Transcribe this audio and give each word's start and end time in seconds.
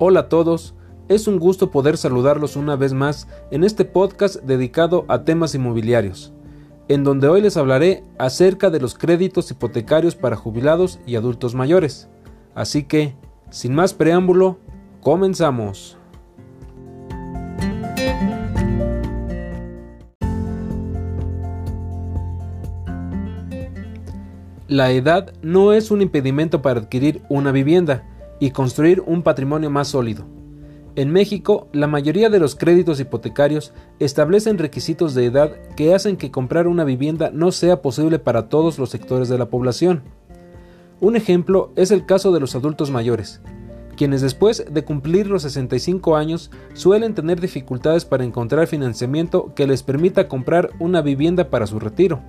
Hola 0.00 0.20
a 0.20 0.28
todos, 0.28 0.76
es 1.08 1.26
un 1.26 1.40
gusto 1.40 1.72
poder 1.72 1.96
saludarlos 1.96 2.54
una 2.54 2.76
vez 2.76 2.92
más 2.92 3.26
en 3.50 3.64
este 3.64 3.84
podcast 3.84 4.36
dedicado 4.36 5.04
a 5.08 5.24
temas 5.24 5.56
inmobiliarios, 5.56 6.32
en 6.86 7.02
donde 7.02 7.26
hoy 7.26 7.40
les 7.40 7.56
hablaré 7.56 8.04
acerca 8.16 8.70
de 8.70 8.78
los 8.78 8.94
créditos 8.94 9.50
hipotecarios 9.50 10.14
para 10.14 10.36
jubilados 10.36 11.00
y 11.04 11.16
adultos 11.16 11.56
mayores. 11.56 12.08
Así 12.54 12.84
que, 12.84 13.16
sin 13.50 13.74
más 13.74 13.92
preámbulo, 13.92 14.60
comenzamos. 15.00 15.98
La 24.68 24.92
edad 24.92 25.32
no 25.42 25.72
es 25.72 25.90
un 25.90 26.02
impedimento 26.02 26.62
para 26.62 26.78
adquirir 26.78 27.20
una 27.28 27.50
vivienda, 27.50 28.04
y 28.40 28.50
construir 28.50 29.02
un 29.06 29.22
patrimonio 29.22 29.70
más 29.70 29.88
sólido. 29.88 30.24
En 30.96 31.12
México, 31.12 31.68
la 31.72 31.86
mayoría 31.86 32.28
de 32.28 32.40
los 32.40 32.56
créditos 32.56 32.98
hipotecarios 32.98 33.72
establecen 34.00 34.58
requisitos 34.58 35.14
de 35.14 35.26
edad 35.26 35.52
que 35.76 35.94
hacen 35.94 36.16
que 36.16 36.32
comprar 36.32 36.66
una 36.66 36.82
vivienda 36.82 37.30
no 37.32 37.52
sea 37.52 37.82
posible 37.82 38.18
para 38.18 38.48
todos 38.48 38.78
los 38.78 38.90
sectores 38.90 39.28
de 39.28 39.38
la 39.38 39.46
población. 39.46 40.02
Un 41.00 41.14
ejemplo 41.14 41.70
es 41.76 41.92
el 41.92 42.04
caso 42.04 42.32
de 42.32 42.40
los 42.40 42.56
adultos 42.56 42.90
mayores, 42.90 43.40
quienes 43.96 44.22
después 44.22 44.64
de 44.68 44.84
cumplir 44.84 45.28
los 45.28 45.42
65 45.42 46.16
años 46.16 46.50
suelen 46.74 47.14
tener 47.14 47.40
dificultades 47.40 48.04
para 48.04 48.24
encontrar 48.24 48.66
financiamiento 48.66 49.52
que 49.54 49.68
les 49.68 49.84
permita 49.84 50.26
comprar 50.26 50.70
una 50.80 51.00
vivienda 51.00 51.50
para 51.50 51.68
su 51.68 51.78
retiro. 51.78 52.20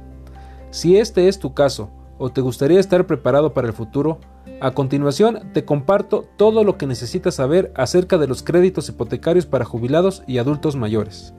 Si 0.70 0.98
este 0.98 1.28
es 1.28 1.40
tu 1.40 1.56
caso 1.56 1.90
o 2.20 2.30
te 2.30 2.42
gustaría 2.42 2.80
estar 2.80 3.08
preparado 3.08 3.54
para 3.54 3.68
el 3.68 3.74
futuro, 3.74 4.20
a 4.62 4.72
continuación 4.72 5.52
te 5.54 5.66
comparto 5.66 6.26
todo 6.36 6.64
lo 6.64 6.78
que 6.78 6.88
necesitas 6.88 7.36
saber 7.36 7.72
acerca 7.76 8.18
de 8.18 8.28
los 8.28 8.44
créditos 8.44 8.90
hipotecarios 8.90 9.46
para 9.46 9.66
jubilados 9.66 10.24
y 10.28 10.38
adultos 10.38 10.76
mayores. 10.76 11.34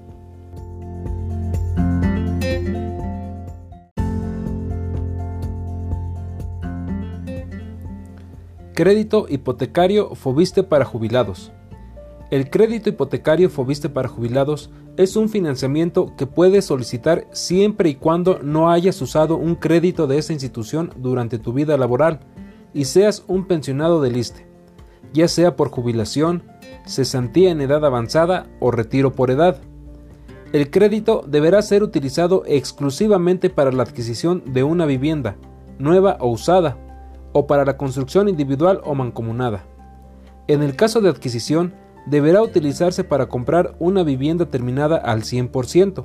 Crédito 8.74 9.26
hipotecario 9.28 10.14
Fobiste 10.14 10.62
para 10.62 10.86
jubilados. 10.86 11.52
El 12.30 12.48
crédito 12.48 12.88
hipotecario 12.88 13.50
Fobiste 13.50 13.90
para 13.90 14.08
jubilados 14.08 14.70
es 14.96 15.16
un 15.16 15.28
financiamiento 15.28 16.14
que 16.16 16.26
puedes 16.26 16.64
solicitar 16.64 17.26
siempre 17.32 17.90
y 17.90 17.96
cuando 17.96 18.38
no 18.42 18.70
hayas 18.70 19.02
usado 19.02 19.36
un 19.36 19.56
crédito 19.56 20.06
de 20.06 20.16
esa 20.16 20.32
institución 20.32 20.92
durante 20.96 21.38
tu 21.38 21.52
vida 21.52 21.76
laboral 21.76 22.20
y 22.72 22.84
seas 22.84 23.24
un 23.26 23.46
pensionado 23.46 24.00
del 24.00 24.16
ISTE, 24.16 24.46
ya 25.12 25.28
sea 25.28 25.56
por 25.56 25.70
jubilación, 25.70 26.42
cesantía 26.86 27.50
en 27.50 27.60
edad 27.60 27.84
avanzada 27.84 28.46
o 28.60 28.70
retiro 28.70 29.12
por 29.12 29.30
edad. 29.30 29.58
El 30.52 30.70
crédito 30.70 31.24
deberá 31.26 31.62
ser 31.62 31.82
utilizado 31.82 32.42
exclusivamente 32.46 33.50
para 33.50 33.70
la 33.70 33.84
adquisición 33.84 34.42
de 34.46 34.64
una 34.64 34.86
vivienda, 34.86 35.36
nueva 35.78 36.16
o 36.20 36.28
usada, 36.28 36.76
o 37.32 37.46
para 37.46 37.64
la 37.64 37.76
construcción 37.76 38.28
individual 38.28 38.80
o 38.84 38.94
mancomunada. 38.94 39.64
En 40.48 40.62
el 40.62 40.74
caso 40.74 41.00
de 41.00 41.08
adquisición, 41.08 41.74
deberá 42.06 42.42
utilizarse 42.42 43.04
para 43.04 43.26
comprar 43.26 43.76
una 43.78 44.02
vivienda 44.02 44.46
terminada 44.46 44.96
al 44.96 45.22
100%. 45.22 46.04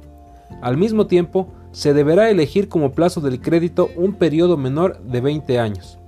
Al 0.61 0.77
mismo 0.77 1.07
tiempo, 1.07 1.47
se 1.71 1.93
deberá 1.93 2.29
elegir 2.29 2.69
como 2.69 2.91
plazo 2.91 3.21
del 3.21 3.41
crédito 3.41 3.89
un 3.95 4.13
periodo 4.13 4.57
menor 4.57 4.99
de 5.01 5.21
20 5.21 5.59
años. 5.59 5.99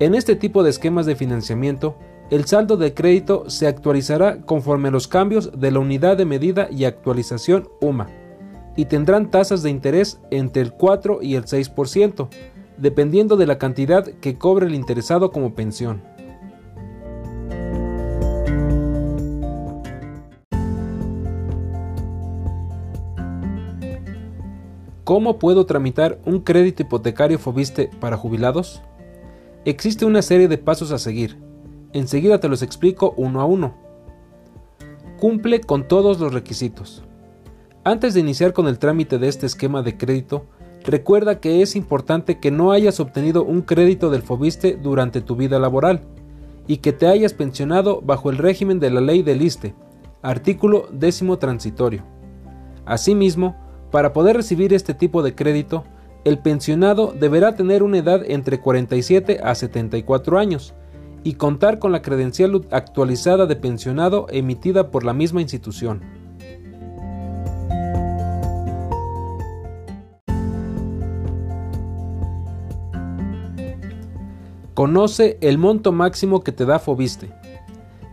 En 0.00 0.14
este 0.14 0.36
tipo 0.36 0.62
de 0.62 0.70
esquemas 0.70 1.06
de 1.06 1.16
financiamiento, 1.16 1.96
el 2.30 2.44
saldo 2.44 2.76
de 2.76 2.94
crédito 2.94 3.50
se 3.50 3.66
actualizará 3.66 4.42
conforme 4.42 4.88
a 4.88 4.90
los 4.92 5.08
cambios 5.08 5.58
de 5.58 5.72
la 5.72 5.80
unidad 5.80 6.16
de 6.16 6.24
medida 6.24 6.68
y 6.70 6.84
actualización 6.84 7.68
UMA 7.80 8.08
y 8.76 8.84
tendrán 8.84 9.28
tasas 9.28 9.64
de 9.64 9.70
interés 9.70 10.20
entre 10.30 10.62
el 10.62 10.72
4 10.72 11.18
y 11.20 11.34
el 11.34 11.46
6%, 11.46 12.28
dependiendo 12.76 13.36
de 13.36 13.46
la 13.48 13.58
cantidad 13.58 14.04
que 14.04 14.38
cobre 14.38 14.66
el 14.66 14.76
interesado 14.76 15.32
como 15.32 15.56
pensión. 15.56 16.00
¿Cómo 25.02 25.40
puedo 25.40 25.66
tramitar 25.66 26.20
un 26.24 26.38
crédito 26.38 26.84
hipotecario 26.84 27.40
Fobiste 27.40 27.90
para 27.98 28.16
jubilados? 28.16 28.80
Existe 29.64 30.04
una 30.04 30.22
serie 30.22 30.48
de 30.48 30.56
pasos 30.56 30.92
a 30.92 30.98
seguir. 30.98 31.36
Enseguida 31.92 32.38
te 32.38 32.48
los 32.48 32.62
explico 32.62 33.12
uno 33.16 33.40
a 33.40 33.44
uno. 33.44 33.74
Cumple 35.18 35.60
con 35.60 35.88
todos 35.88 36.20
los 36.20 36.32
requisitos. 36.32 37.02
Antes 37.82 38.14
de 38.14 38.20
iniciar 38.20 38.52
con 38.52 38.68
el 38.68 38.78
trámite 38.78 39.18
de 39.18 39.28
este 39.28 39.46
esquema 39.46 39.82
de 39.82 39.96
crédito, 39.96 40.46
recuerda 40.84 41.40
que 41.40 41.60
es 41.60 41.74
importante 41.74 42.38
que 42.38 42.50
no 42.50 42.70
hayas 42.70 43.00
obtenido 43.00 43.42
un 43.42 43.62
crédito 43.62 44.10
del 44.10 44.22
Fobiste 44.22 44.78
durante 44.80 45.20
tu 45.20 45.34
vida 45.34 45.58
laboral 45.58 46.02
y 46.68 46.76
que 46.76 46.92
te 46.92 47.08
hayas 47.08 47.34
pensionado 47.34 48.00
bajo 48.00 48.30
el 48.30 48.38
régimen 48.38 48.78
de 48.78 48.90
la 48.90 49.00
ley 49.00 49.22
del 49.22 49.42
ISTE, 49.42 49.74
artículo 50.22 50.88
décimo 50.92 51.38
transitorio. 51.38 52.04
Asimismo, 52.86 53.56
para 53.90 54.12
poder 54.12 54.36
recibir 54.36 54.72
este 54.72 54.94
tipo 54.94 55.22
de 55.22 55.34
crédito, 55.34 55.84
el 56.24 56.38
pensionado 56.38 57.14
deberá 57.18 57.54
tener 57.54 57.82
una 57.82 57.98
edad 57.98 58.22
entre 58.26 58.60
47 58.60 59.40
a 59.42 59.54
74 59.54 60.38
años 60.38 60.74
y 61.24 61.34
contar 61.34 61.78
con 61.78 61.92
la 61.92 62.02
credencial 62.02 62.66
actualizada 62.70 63.46
de 63.46 63.56
pensionado 63.56 64.26
emitida 64.30 64.90
por 64.90 65.04
la 65.04 65.12
misma 65.12 65.40
institución. 65.40 66.02
Conoce 74.74 75.38
el 75.40 75.58
monto 75.58 75.90
máximo 75.90 76.44
que 76.44 76.52
te 76.52 76.64
da 76.64 76.78
Fobiste. 76.78 77.30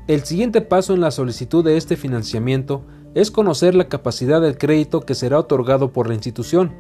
El 0.07 0.23
siguiente 0.23 0.61
paso 0.61 0.95
en 0.95 1.01
la 1.01 1.11
solicitud 1.11 1.63
de 1.63 1.77
este 1.77 1.95
financiamiento 1.95 2.83
es 3.13 3.29
conocer 3.29 3.75
la 3.75 3.88
capacidad 3.88 4.41
del 4.41 4.57
crédito 4.57 5.01
que 5.01 5.13
será 5.13 5.38
otorgado 5.38 5.94
por 5.94 6.07
la 6.07 6.15
institución. 6.15 6.73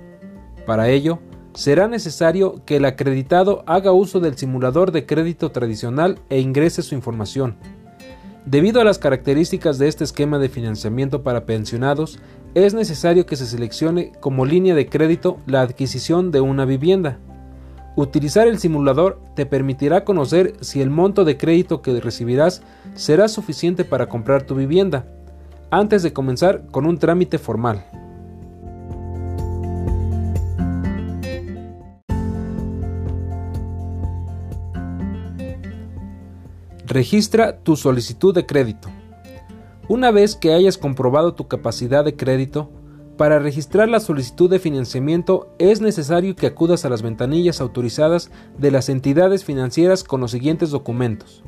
Para 0.65 0.89
ello, 0.89 1.19
será 1.53 1.87
necesario 1.87 2.61
que 2.65 2.77
el 2.77 2.85
acreditado 2.85 3.63
haga 3.67 3.91
uso 3.91 4.19
del 4.19 4.37
simulador 4.37 4.91
de 4.91 5.05
crédito 5.05 5.51
tradicional 5.51 6.19
e 6.29 6.39
ingrese 6.39 6.81
su 6.81 6.95
información. 6.95 7.55
Debido 8.45 8.79
a 8.79 8.83
las 8.83 8.99
características 8.99 9.79
de 9.79 9.87
este 9.87 10.03
esquema 10.03 10.37
de 10.37 10.49
financiamiento 10.49 11.23
para 11.23 11.45
pensionados, 11.45 12.19
es 12.53 12.73
necesario 12.73 13.25
que 13.25 13.35
se 13.35 13.45
seleccione 13.45 14.11
como 14.19 14.45
línea 14.45 14.75
de 14.75 14.87
crédito 14.87 15.37
la 15.47 15.61
adquisición 15.61 16.31
de 16.31 16.41
una 16.41 16.65
vivienda. 16.65 17.19
Utilizar 17.95 18.47
el 18.47 18.59
simulador 18.59 19.19
te 19.35 19.45
permitirá 19.45 20.03
conocer 20.03 20.53
si 20.61 20.81
el 20.81 20.89
monto 20.89 21.25
de 21.25 21.37
crédito 21.37 21.81
que 21.81 21.99
recibirás 21.99 22.61
será 22.93 23.29
suficiente 23.29 23.85
para 23.85 24.09
comprar 24.09 24.43
tu 24.43 24.55
vivienda, 24.55 25.05
antes 25.71 26.03
de 26.03 26.13
comenzar 26.13 26.67
con 26.71 26.85
un 26.85 26.97
trámite 26.97 27.39
formal. 27.39 27.85
Registra 36.87 37.57
tu 37.57 37.75
solicitud 37.75 38.35
de 38.35 38.45
crédito. 38.45 38.89
Una 39.87 40.11
vez 40.11 40.35
que 40.35 40.53
hayas 40.53 40.77
comprobado 40.77 41.33
tu 41.33 41.47
capacidad 41.47 42.05
de 42.05 42.15
crédito, 42.15 42.69
para 43.17 43.39
registrar 43.39 43.89
la 43.89 43.99
solicitud 43.99 44.51
de 44.51 44.59
financiamiento 44.59 45.49
es 45.57 45.81
necesario 45.81 46.35
que 46.35 46.45
acudas 46.45 46.85
a 46.85 46.89
las 46.89 47.01
ventanillas 47.01 47.59
autorizadas 47.59 48.29
de 48.59 48.69
las 48.69 48.89
entidades 48.89 49.43
financieras 49.43 50.03
con 50.03 50.21
los 50.21 50.29
siguientes 50.29 50.69
documentos. 50.69 51.43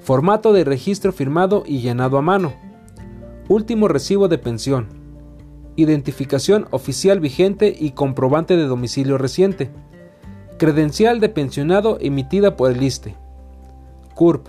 Formato 0.00 0.52
de 0.52 0.64
registro 0.64 1.12
firmado 1.12 1.62
y 1.64 1.78
llenado 1.78 2.18
a 2.18 2.22
mano. 2.22 2.54
Último 3.48 3.86
recibo 3.86 4.26
de 4.26 4.38
pensión. 4.38 4.88
Identificación 5.76 6.66
oficial 6.72 7.20
vigente 7.20 7.76
y 7.78 7.92
comprobante 7.92 8.56
de 8.56 8.64
domicilio 8.64 9.16
reciente. 9.16 9.70
Credencial 10.58 11.20
de 11.20 11.28
pensionado 11.28 11.98
emitida 12.00 12.56
por 12.56 12.72
el 12.72 12.82
ISTE. 12.82 13.19
CURP. 14.20 14.48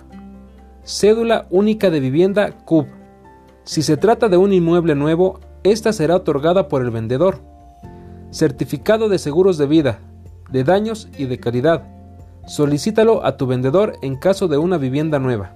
Cédula 0.83 1.47
única 1.49 1.89
de 1.89 2.01
vivienda 2.01 2.51
CUB. 2.65 2.87
Si 3.63 3.83
se 3.83 3.95
trata 3.95 4.27
de 4.27 4.35
un 4.35 4.51
inmueble 4.51 4.95
nuevo, 4.95 5.39
esta 5.63 5.93
será 5.93 6.17
otorgada 6.17 6.67
por 6.67 6.81
el 6.81 6.91
vendedor. 6.91 7.39
Certificado 8.31 9.07
de 9.07 9.17
seguros 9.17 9.57
de 9.57 9.67
vida, 9.67 9.99
de 10.51 10.65
daños 10.65 11.07
y 11.17 11.23
de 11.23 11.39
calidad. 11.39 11.87
Solicítalo 12.47 13.25
a 13.25 13.37
tu 13.37 13.47
vendedor 13.47 13.95
en 14.01 14.17
caso 14.17 14.49
de 14.49 14.57
una 14.57 14.77
vivienda 14.77 15.19
nueva. 15.19 15.55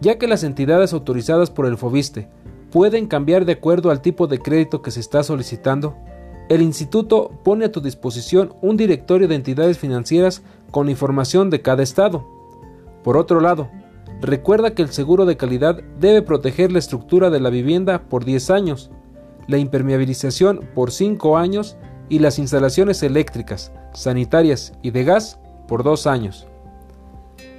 Ya 0.00 0.16
que 0.16 0.26
las 0.26 0.42
entidades 0.42 0.94
autorizadas 0.94 1.50
por 1.50 1.66
el 1.66 1.76
FOBISTE 1.76 2.30
pueden 2.70 3.06
cambiar 3.06 3.44
de 3.44 3.52
acuerdo 3.52 3.90
al 3.90 4.00
tipo 4.00 4.28
de 4.28 4.38
crédito 4.38 4.80
que 4.80 4.92
se 4.92 5.00
está 5.00 5.22
solicitando, 5.22 5.94
el 6.48 6.62
instituto 6.62 7.32
pone 7.44 7.66
a 7.66 7.70
tu 7.70 7.82
disposición 7.82 8.54
un 8.62 8.78
directorio 8.78 9.28
de 9.28 9.34
entidades 9.34 9.76
financieras 9.76 10.40
con 10.70 10.88
información 10.88 11.50
de 11.50 11.60
cada 11.60 11.82
estado. 11.82 12.40
Por 13.02 13.16
otro 13.16 13.40
lado, 13.40 13.70
recuerda 14.20 14.74
que 14.74 14.82
el 14.82 14.90
seguro 14.90 15.26
de 15.26 15.36
calidad 15.36 15.82
debe 15.98 16.22
proteger 16.22 16.72
la 16.72 16.78
estructura 16.78 17.30
de 17.30 17.40
la 17.40 17.50
vivienda 17.50 18.08
por 18.08 18.24
10 18.24 18.50
años, 18.50 18.90
la 19.48 19.58
impermeabilización 19.58 20.60
por 20.74 20.90
5 20.90 21.36
años 21.36 21.76
y 22.08 22.18
las 22.18 22.38
instalaciones 22.38 23.02
eléctricas, 23.02 23.72
sanitarias 23.92 24.72
y 24.82 24.90
de 24.90 25.04
gas 25.04 25.40
por 25.68 25.82
2 25.82 26.06
años. 26.06 26.46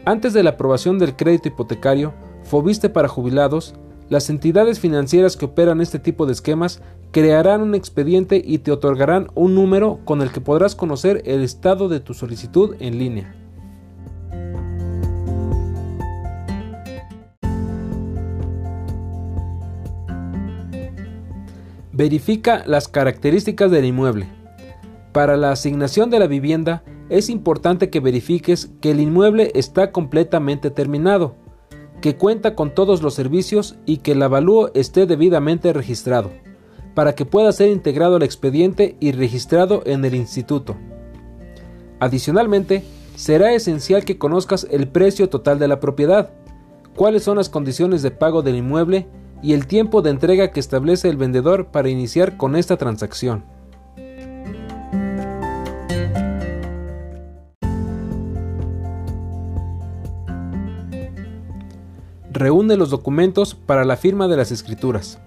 Antes 0.05 0.33
de 0.33 0.43
la 0.43 0.51
aprobación 0.51 0.99
del 0.99 1.15
crédito 1.15 1.47
hipotecario, 1.47 2.13
Fobiste 2.43 2.89
para 2.89 3.07
jubilados, 3.07 3.73
las 4.09 4.29
entidades 4.29 4.79
financieras 4.79 5.37
que 5.37 5.45
operan 5.45 5.81
este 5.81 5.97
tipo 5.97 6.25
de 6.25 6.33
esquemas 6.33 6.81
crearán 7.11 7.61
un 7.61 7.73
expediente 7.73 8.41
y 8.43 8.59
te 8.59 8.71
otorgarán 8.71 9.27
un 9.33 9.55
número 9.55 9.99
con 10.03 10.21
el 10.21 10.31
que 10.31 10.41
podrás 10.41 10.75
conocer 10.75 11.23
el 11.25 11.41
estado 11.41 11.87
de 11.87 11.99
tu 11.99 12.13
solicitud 12.13 12.75
en 12.79 12.99
línea. 12.99 13.42
Verifica 21.95 22.63
las 22.65 22.87
características 22.87 23.69
del 23.69 23.85
inmueble. 23.85 24.27
Para 25.11 25.37
la 25.37 25.51
asignación 25.51 26.09
de 26.09 26.17
la 26.17 26.25
vivienda 26.25 26.83
es 27.09 27.29
importante 27.29 27.91
que 27.91 27.99
verifiques 27.99 28.71
que 28.81 28.89
el 28.89 28.99
inmueble 28.99 29.51
está 29.53 29.91
completamente 29.91 30.71
terminado, 30.71 31.35
que 32.01 32.15
cuenta 32.15 32.55
con 32.55 32.73
todos 32.73 33.03
los 33.03 33.13
servicios 33.13 33.75
y 33.85 33.97
que 33.97 34.13
el 34.13 34.23
avalúo 34.23 34.71
esté 34.73 35.05
debidamente 35.05 35.71
registrado, 35.71 36.31
para 36.95 37.13
que 37.13 37.25
pueda 37.25 37.51
ser 37.51 37.69
integrado 37.69 38.15
al 38.15 38.23
expediente 38.23 38.97
y 38.99 39.11
registrado 39.11 39.83
en 39.85 40.03
el 40.03 40.15
instituto. 40.15 40.75
Adicionalmente, 41.99 42.83
será 43.15 43.53
esencial 43.53 44.03
que 44.03 44.17
conozcas 44.17 44.65
el 44.71 44.87
precio 44.87 45.29
total 45.29 45.59
de 45.59 45.67
la 45.67 45.79
propiedad, 45.79 46.31
cuáles 46.95 47.21
son 47.21 47.37
las 47.37 47.49
condiciones 47.49 48.01
de 48.01 48.09
pago 48.09 48.41
del 48.41 48.55
inmueble 48.55 49.05
y 49.43 49.51
el 49.51 49.67
tiempo 49.67 50.01
de 50.01 50.09
entrega 50.09 50.51
que 50.51 50.61
establece 50.61 51.09
el 51.09 51.17
vendedor 51.17 51.67
para 51.67 51.89
iniciar 51.89 52.37
con 52.37 52.55
esta 52.55 52.77
transacción. 52.77 53.43
Reúne 62.31 62.77
los 62.77 62.89
documentos 62.89 63.53
para 63.53 63.85
la 63.85 63.97
firma 63.97 64.27
de 64.27 64.37
las 64.37 64.51
escrituras. 64.51 65.19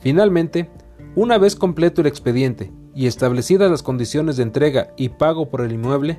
Finalmente, 0.00 0.70
una 1.14 1.38
vez 1.38 1.56
completo 1.56 2.00
el 2.00 2.06
expediente 2.06 2.72
y 2.94 3.06
establecidas 3.06 3.70
las 3.70 3.82
condiciones 3.82 4.38
de 4.38 4.44
entrega 4.44 4.88
y 4.96 5.10
pago 5.10 5.50
por 5.50 5.60
el 5.60 5.72
inmueble, 5.72 6.18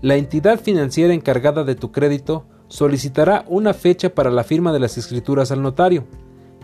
la 0.00 0.16
entidad 0.16 0.58
financiera 0.58 1.12
encargada 1.12 1.62
de 1.62 1.74
tu 1.74 1.92
crédito 1.92 2.46
solicitará 2.68 3.44
una 3.48 3.74
fecha 3.74 4.14
para 4.14 4.30
la 4.30 4.44
firma 4.44 4.72
de 4.72 4.80
las 4.80 4.96
escrituras 4.96 5.52
al 5.52 5.62
notario 5.62 6.06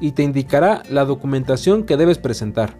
y 0.00 0.12
te 0.12 0.22
indicará 0.22 0.82
la 0.90 1.04
documentación 1.04 1.84
que 1.84 1.96
debes 1.96 2.18
presentar. 2.18 2.76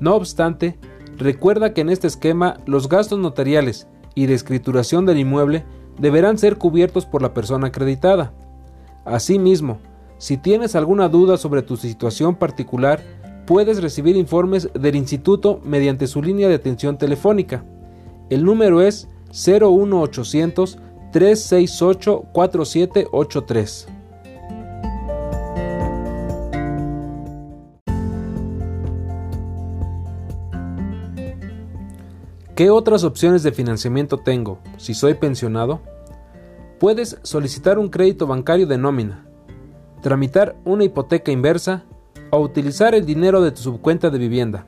No 0.00 0.14
obstante, 0.14 0.78
recuerda 1.16 1.74
que 1.74 1.82
en 1.82 1.90
este 1.90 2.06
esquema 2.06 2.56
los 2.66 2.88
gastos 2.88 3.18
notariales 3.18 3.86
y 4.14 4.26
de 4.26 4.34
escrituración 4.34 5.06
del 5.06 5.18
inmueble 5.18 5.64
deberán 5.98 6.38
ser 6.38 6.56
cubiertos 6.56 7.06
por 7.06 7.22
la 7.22 7.34
persona 7.34 7.68
acreditada. 7.68 8.32
Asimismo, 9.04 9.78
si 10.18 10.36
tienes 10.36 10.74
alguna 10.74 11.08
duda 11.08 11.36
sobre 11.36 11.62
tu 11.62 11.76
situación 11.76 12.36
particular, 12.36 13.00
puedes 13.46 13.82
recibir 13.82 14.16
informes 14.16 14.70
del 14.72 14.96
instituto 14.96 15.60
mediante 15.64 16.06
su 16.06 16.22
línea 16.22 16.48
de 16.48 16.54
atención 16.54 16.96
telefónica. 16.96 17.64
El 18.30 18.44
número 18.44 18.80
es 18.80 19.08
01800 19.32 20.78
368 21.12 22.24
4783. 22.32 23.88
¿Qué 32.54 32.68
otras 32.68 33.02
opciones 33.02 33.42
de 33.42 33.52
financiamiento 33.52 34.18
tengo 34.18 34.58
si 34.76 34.92
soy 34.92 35.14
pensionado? 35.14 35.80
Puedes 36.78 37.18
solicitar 37.22 37.78
un 37.78 37.88
crédito 37.88 38.26
bancario 38.26 38.66
de 38.66 38.76
nómina, 38.76 39.24
tramitar 40.02 40.54
una 40.66 40.84
hipoteca 40.84 41.32
inversa 41.32 41.84
o 42.28 42.40
utilizar 42.40 42.94
el 42.94 43.06
dinero 43.06 43.40
de 43.40 43.52
tu 43.52 43.62
subcuenta 43.62 44.10
de 44.10 44.18
vivienda. 44.18 44.66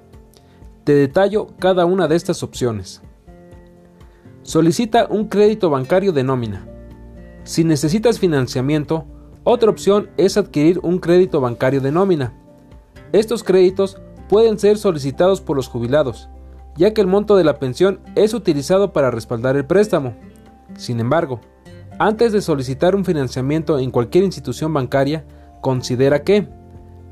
Te 0.85 0.95
detallo 0.95 1.49
cada 1.59 1.85
una 1.85 2.09
de 2.09 2.17
estas 2.17 2.43
opciones. 2.43 3.03
Solicita 4.43 5.07
un 5.11 5.29
crédito 5.29 5.69
bancario 5.69 6.13
de 6.13 6.25
nómina. 6.25 6.67
Si 7.43 7.65
necesitas 7.65 8.19
financiamiento, 8.19 9.05
otra 9.43 9.69
opción 9.69 10.09
es 10.17 10.39
adquirir 10.39 10.81
un 10.83 10.99
crédito 11.01 11.39
bancario 11.43 11.83
de 11.83 11.93
nómina. 11.93 12.33
Estos 13.13 13.45
créditos 13.45 14.01
pueden 14.31 14.59
ser 14.59 14.79
solicitados 14.79 15.43
por 15.43 15.57
los 15.57 15.69
jubilados, 15.69 16.31
ya 16.77 16.93
que 16.93 17.01
el 17.01 17.07
monto 17.07 17.37
de 17.37 17.45
la 17.45 17.59
pensión 17.59 18.01
es 18.15 18.35
utilizado 18.35 18.93
para 18.93 19.11
respaldar 19.11 19.57
el 19.57 19.65
préstamo. 19.65 20.15
Sin 20.77 21.01
embargo, 21.01 21.41
antes 21.99 22.33
de 22.33 22.41
solicitar 22.41 22.97
un 22.97 23.05
financiamiento 23.05 23.79
en 23.79 23.91
cualquier 23.91 24.25
institución 24.25 24.73
bancaria, 24.73 25.25
considera 25.61 26.23
que, 26.23 26.49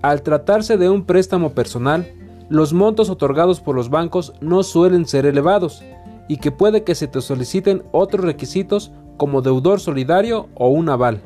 al 0.02 0.22
tratarse 0.22 0.76
de 0.76 0.90
un 0.90 1.04
préstamo 1.04 1.50
personal, 1.50 2.06
los 2.48 2.72
montos 2.72 3.08
otorgados 3.08 3.60
por 3.60 3.76
los 3.76 3.88
bancos 3.88 4.34
no 4.40 4.62
suelen 4.62 5.06
ser 5.06 5.26
elevados 5.26 5.82
y 6.28 6.38
que 6.38 6.50
puede 6.50 6.82
que 6.82 6.94
se 6.94 7.06
te 7.06 7.20
soliciten 7.20 7.84
otros 7.92 8.24
requisitos 8.24 8.92
como 9.16 9.42
deudor 9.42 9.80
solidario 9.80 10.48
o 10.54 10.68
un 10.68 10.88
aval. 10.88 11.22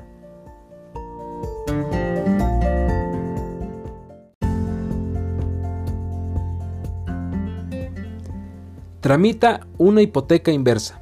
Tramita 9.06 9.60
una 9.78 10.02
hipoteca 10.02 10.50
inversa. 10.50 11.00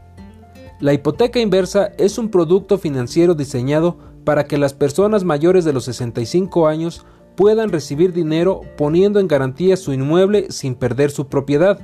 La 0.79 0.93
hipoteca 0.93 1.41
inversa 1.41 1.93
es 1.97 2.19
un 2.19 2.29
producto 2.29 2.77
financiero 2.77 3.35
diseñado 3.35 3.97
para 4.25 4.45
que 4.45 4.59
las 4.59 4.75
personas 4.75 5.25
mayores 5.25 5.65
de 5.65 5.73
los 5.73 5.87
65 5.87 6.69
años 6.69 7.07
puedan 7.35 7.71
recibir 7.71 8.13
dinero 8.13 8.61
poniendo 8.77 9.21
en 9.21 9.27
garantía 9.27 9.79
su 9.79 9.95
inmueble 9.95 10.49
sin 10.51 10.75
perder 10.75 11.13
su 11.13 11.29
propiedad. 11.29 11.81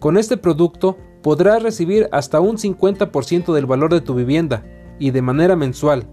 Con 0.00 0.18
este 0.18 0.36
producto 0.36 0.96
podrás 1.22 1.62
recibir 1.62 2.08
hasta 2.10 2.40
un 2.40 2.56
50% 2.56 3.54
del 3.54 3.66
valor 3.66 3.92
de 3.94 4.00
tu 4.00 4.16
vivienda 4.16 4.64
y 4.98 5.12
de 5.12 5.22
manera 5.22 5.54
mensual, 5.54 6.08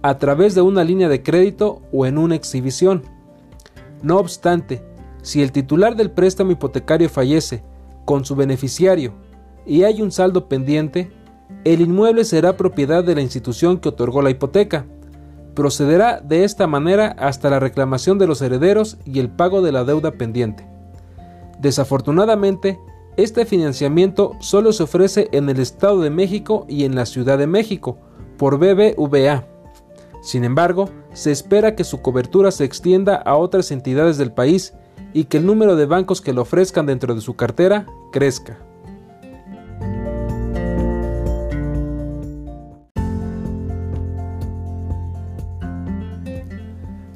a 0.00 0.16
través 0.16 0.54
de 0.54 0.62
una 0.62 0.84
línea 0.84 1.10
de 1.10 1.22
crédito 1.22 1.82
o 1.92 2.06
en 2.06 2.16
una 2.16 2.34
exhibición. 2.34 3.02
No 4.02 4.16
obstante, 4.16 4.82
si 5.20 5.42
el 5.42 5.52
titular 5.52 5.96
del 5.96 6.10
préstamo 6.10 6.52
hipotecario 6.52 7.10
fallece 7.10 7.62
con 8.04 8.24
su 8.24 8.36
beneficiario 8.36 9.14
y 9.66 9.84
hay 9.84 10.02
un 10.02 10.12
saldo 10.12 10.48
pendiente, 10.48 11.10
el 11.64 11.80
inmueble 11.80 12.24
será 12.24 12.56
propiedad 12.56 13.02
de 13.04 13.14
la 13.14 13.22
institución 13.22 13.78
que 13.78 13.88
otorgó 13.88 14.22
la 14.22 14.30
hipoteca. 14.30 14.86
Procederá 15.54 16.20
de 16.20 16.44
esta 16.44 16.66
manera 16.66 17.14
hasta 17.18 17.48
la 17.48 17.60
reclamación 17.60 18.18
de 18.18 18.26
los 18.26 18.42
herederos 18.42 18.98
y 19.04 19.20
el 19.20 19.30
pago 19.30 19.62
de 19.62 19.72
la 19.72 19.84
deuda 19.84 20.12
pendiente. 20.12 20.66
Desafortunadamente, 21.60 22.78
este 23.16 23.46
financiamiento 23.46 24.32
solo 24.40 24.72
se 24.72 24.82
ofrece 24.82 25.28
en 25.32 25.48
el 25.48 25.60
Estado 25.60 26.00
de 26.00 26.10
México 26.10 26.66
y 26.68 26.84
en 26.84 26.94
la 26.94 27.06
Ciudad 27.06 27.38
de 27.38 27.46
México 27.46 27.98
por 28.36 28.58
BBVA. 28.58 29.46
Sin 30.22 30.42
embargo, 30.42 30.90
se 31.12 31.30
espera 31.30 31.76
que 31.76 31.84
su 31.84 32.02
cobertura 32.02 32.50
se 32.50 32.64
extienda 32.64 33.14
a 33.14 33.36
otras 33.36 33.70
entidades 33.70 34.18
del 34.18 34.32
país 34.32 34.74
y 35.14 35.24
que 35.24 35.38
el 35.38 35.46
número 35.46 35.76
de 35.76 35.86
bancos 35.86 36.20
que 36.20 36.34
lo 36.34 36.42
ofrezcan 36.42 36.84
dentro 36.84 37.14
de 37.14 37.22
su 37.22 37.34
cartera 37.34 37.86
crezca. 38.12 38.58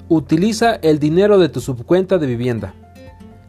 Utiliza 0.08 0.76
el 0.76 0.98
dinero 0.98 1.38
de 1.38 1.50
tu 1.50 1.60
subcuenta 1.60 2.16
de 2.16 2.26
vivienda. 2.26 2.72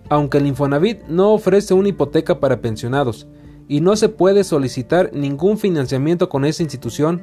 Aunque 0.09 0.39
el 0.39 0.47
Infonavit 0.47 1.03
no 1.07 1.31
ofrece 1.31 1.73
una 1.73 1.89
hipoteca 1.89 2.39
para 2.39 2.59
pensionados 2.59 3.27
y 3.69 3.79
no 3.79 3.95
se 3.95 4.09
puede 4.09 4.43
solicitar 4.43 5.11
ningún 5.13 5.57
financiamiento 5.57 6.27
con 6.27 6.43
esa 6.43 6.63
institución, 6.63 7.21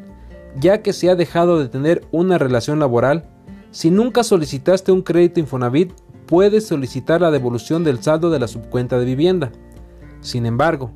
ya 0.59 0.81
que 0.81 0.93
se 0.93 1.11
ha 1.11 1.17
dejado 1.17 1.59
de 1.59 1.69
tener 1.69 2.07
una 2.13 2.39
relación 2.39 2.79
laboral, 2.79 3.29
si 3.73 3.91
nunca 3.91 4.23
solicitaste 4.23 4.93
un 4.93 5.03
crédito 5.03 5.41
Infonavit, 5.41 5.93
puedes 6.27 6.67
solicitar 6.67 7.21
la 7.21 7.31
devolución 7.31 7.85
del 7.85 8.03
saldo 8.03 8.31
de 8.31 8.39
la 8.39 8.49
subcuenta 8.49 8.99
de 8.99 9.05
vivienda. 9.05 9.53
Sin 10.21 10.47
embargo, 10.47 10.91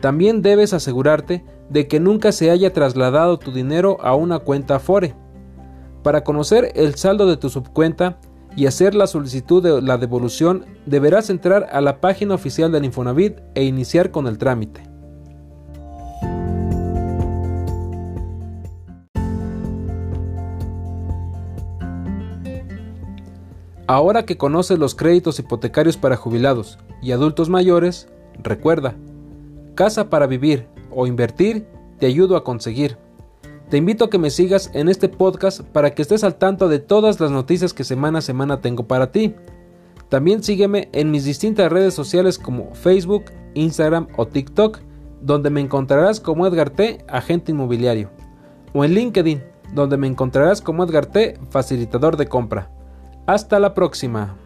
también 0.00 0.42
debes 0.42 0.72
asegurarte 0.72 1.44
de 1.70 1.86
que 1.86 2.00
nunca 2.00 2.32
se 2.32 2.50
haya 2.50 2.72
trasladado 2.72 3.38
tu 3.38 3.52
dinero 3.52 3.98
a 4.02 4.14
una 4.14 4.40
cuenta 4.40 4.76
Afore. 4.76 5.14
Para 6.02 6.24
conocer 6.24 6.72
el 6.74 6.96
saldo 6.96 7.26
de 7.26 7.36
tu 7.36 7.48
subcuenta 7.48 8.18
y 8.56 8.66
hacer 8.66 8.94
la 8.94 9.06
solicitud 9.06 9.62
de 9.62 9.80
la 9.80 9.98
devolución, 9.98 10.66
deberás 10.84 11.30
entrar 11.30 11.68
a 11.72 11.80
la 11.80 12.00
página 12.00 12.34
oficial 12.34 12.72
del 12.72 12.84
Infonavit 12.84 13.38
e 13.54 13.64
iniciar 13.64 14.10
con 14.10 14.26
el 14.26 14.38
trámite. 14.38 14.91
Ahora 23.92 24.24
que 24.24 24.38
conoces 24.38 24.78
los 24.78 24.94
créditos 24.94 25.38
hipotecarios 25.38 25.98
para 25.98 26.16
jubilados 26.16 26.78
y 27.02 27.12
adultos 27.12 27.50
mayores, 27.50 28.08
recuerda, 28.42 28.94
casa 29.74 30.08
para 30.08 30.26
vivir 30.26 30.66
o 30.90 31.06
invertir, 31.06 31.66
te 31.98 32.06
ayudo 32.06 32.36
a 32.36 32.42
conseguir. 32.42 32.96
Te 33.68 33.76
invito 33.76 34.06
a 34.06 34.08
que 34.08 34.16
me 34.16 34.30
sigas 34.30 34.70
en 34.72 34.88
este 34.88 35.10
podcast 35.10 35.60
para 35.60 35.90
que 35.90 36.00
estés 36.00 36.24
al 36.24 36.36
tanto 36.36 36.70
de 36.70 36.78
todas 36.78 37.20
las 37.20 37.30
noticias 37.30 37.74
que 37.74 37.84
semana 37.84 38.20
a 38.20 38.22
semana 38.22 38.62
tengo 38.62 38.84
para 38.84 39.12
ti. 39.12 39.34
También 40.08 40.42
sígueme 40.42 40.88
en 40.94 41.10
mis 41.10 41.26
distintas 41.26 41.70
redes 41.70 41.92
sociales 41.92 42.38
como 42.38 42.74
Facebook, 42.74 43.24
Instagram 43.52 44.08
o 44.16 44.26
TikTok, 44.26 44.78
donde 45.20 45.50
me 45.50 45.60
encontrarás 45.60 46.18
como 46.18 46.46
Edgar 46.46 46.70
T, 46.70 47.04
agente 47.08 47.52
inmobiliario, 47.52 48.08
o 48.72 48.86
en 48.86 48.94
LinkedIn, 48.94 49.42
donde 49.74 49.98
me 49.98 50.06
encontrarás 50.06 50.62
como 50.62 50.82
Edgar 50.82 51.04
T, 51.04 51.38
facilitador 51.50 52.16
de 52.16 52.26
compra. 52.26 52.71
Hasta 53.26 53.60
la 53.60 53.72
próxima. 53.72 54.36